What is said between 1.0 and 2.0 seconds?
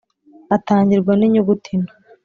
ni nyuguti nto,